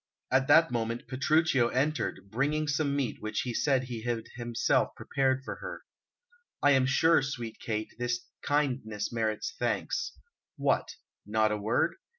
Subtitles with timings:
[0.31, 5.43] At that moment Petruchio entered, bringing some meat which he said he had himself prepared
[5.43, 5.83] for her.
[6.59, 10.17] "I am sure, sweet Kate, this kindness merits thanks.
[10.55, 11.97] What, not a word?